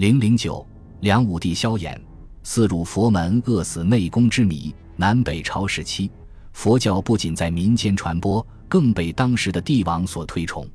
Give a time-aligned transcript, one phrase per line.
[0.00, 0.66] 零零九，
[1.00, 1.94] 梁武帝萧衍，
[2.42, 4.74] 四入佛门，饿死内功之谜。
[4.96, 6.10] 南北朝时期，
[6.54, 10.66] 佛教不仅在民间传播，更被当时的帝王所推崇。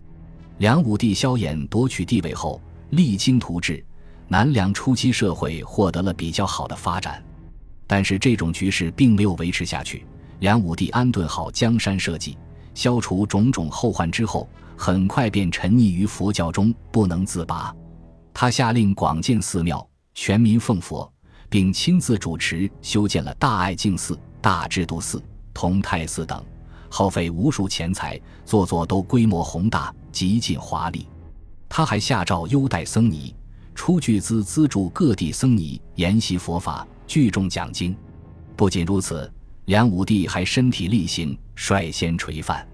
[0.59, 2.61] 梁武帝萧衍夺取帝位后，
[2.91, 3.83] 励精图治，
[4.27, 7.19] 南梁初期社会获得了比较好的发展。
[7.87, 10.05] 但是这种局势并没有维持下去。
[10.37, 12.37] 梁武帝安顿好江山社稷，
[12.75, 14.47] 消除种种后患之后，
[14.77, 17.75] 很快便沉溺于佛教中不能自拔。
[18.37, 21.09] 他下令广建寺庙，全民奉佛，
[21.47, 26.43] 并亲自主持修建了大爱净寺、大智度寺、同泰寺等，
[26.89, 31.07] 耗费无数钱财，座座都规模宏大、极尽华丽。
[31.69, 33.33] 他还下诏优待僧尼，
[33.73, 37.95] 出巨资资助各地僧尼研习佛法，聚众讲经。
[38.57, 39.31] 不仅如此，
[39.67, 42.67] 梁武帝还身体力行，率先垂范。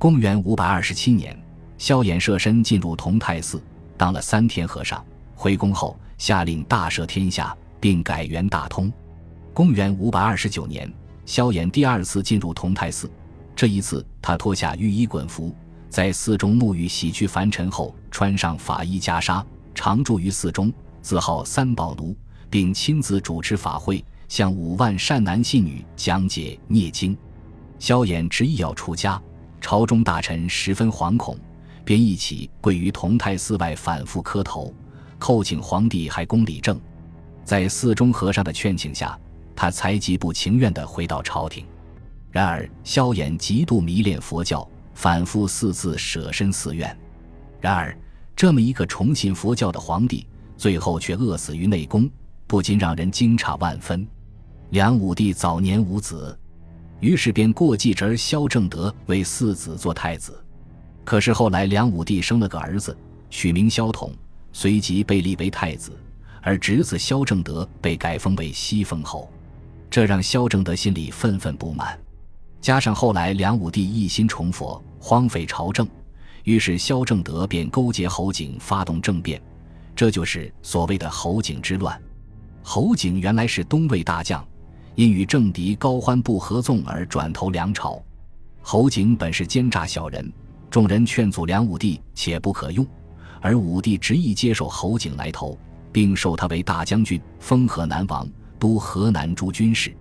[0.00, 1.40] 公元五百二十七年，
[1.78, 3.62] 萧衍设身进入同泰寺。
[3.96, 8.92] 当了三天和尚，回宫后下令大赦天下，并改元大通。
[9.54, 10.92] 公元五百二十九年，
[11.24, 13.10] 萧衍第二次进入同泰寺，
[13.54, 15.54] 这一次他脱下御衣衮服，
[15.88, 19.42] 在寺中沐浴洗去凡尘后，穿上法衣袈裟，
[19.74, 22.14] 常住于寺中，自号三宝奴，
[22.50, 27.16] 并亲自主持法会，向五万善男信女讲解涅经。
[27.78, 29.20] 萧衍执意要出家，
[29.60, 31.38] 朝中大臣十分惶恐。
[31.86, 34.74] 便一起跪于同泰寺外反复磕头，
[35.20, 36.78] 叩请皇帝还宫理政。
[37.44, 39.16] 在寺中和尚的劝请下，
[39.54, 41.64] 他才极不情愿地回到朝廷。
[42.32, 46.94] 然而萧衍极度迷恋佛教，反复四次舍身寺院。
[47.60, 47.96] 然而
[48.34, 50.26] 这么一个崇信佛教的皇帝，
[50.56, 52.10] 最后却饿死于内宫，
[52.48, 54.04] 不禁让人惊诧万分。
[54.70, 56.36] 梁武帝早年无子，
[56.98, 60.36] 于是便过继侄萧正德为嗣子做太子。
[61.06, 62.94] 可是后来，梁武帝生了个儿子，
[63.30, 64.12] 取名萧统，
[64.52, 65.96] 随即被立为太子，
[66.42, 69.30] 而侄子萧正德被改封为西封侯，
[69.88, 71.96] 这让萧正德心里愤愤不满。
[72.60, 75.86] 加上后来梁武帝一心崇佛，荒废朝政，
[76.42, 79.40] 于是萧正德便勾结侯景发动政变，
[79.94, 81.96] 这就是所谓的侯景之乱。
[82.64, 84.44] 侯景原来是东魏大将，
[84.96, 88.02] 因与政敌高欢不合纵而转投梁朝。
[88.60, 90.32] 侯景本是奸诈小人。
[90.76, 92.86] 众人劝阻梁武帝，且不可用，
[93.40, 95.58] 而武帝执意接受侯景来投，
[95.90, 98.28] 并授他为大将军，封河南王，
[98.58, 99.96] 督河南诸军事。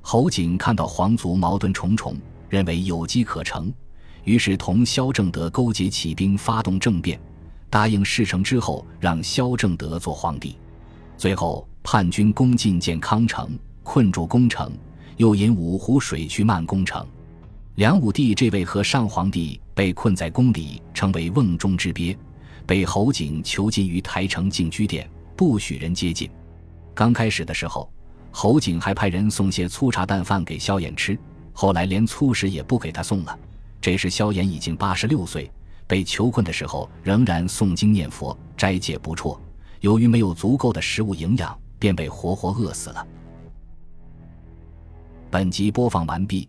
[0.00, 2.16] 侯景看到皇族矛盾重重，
[2.48, 3.70] 认为有机可乘，
[4.22, 7.20] 于是同萧正德勾结起兵，发动政变，
[7.68, 10.56] 答应事成之后让萧正德做皇帝。
[11.18, 14.72] 最后叛军攻进建康城，困住宫城，
[15.18, 17.06] 又引五湖水去漫攻城。
[17.76, 22.16] 梁武帝这位和上皇帝被困在宫里，成为瓮中之鳖，
[22.64, 26.30] 被侯景囚禁于台城禁居殿，不许人接近。
[26.94, 27.92] 刚开始的时候，
[28.30, 31.18] 侯景还派人送些粗茶淡饭给萧衍吃，
[31.52, 33.36] 后来连粗食也不给他送了。
[33.80, 35.50] 这时萧衍已经八十六岁，
[35.88, 39.36] 被囚困的时候仍然诵经念佛、斋戒不辍。
[39.80, 43.04] 由于没有足够的食物营养，便被活活饿死了。
[45.28, 46.48] 本集播放完毕。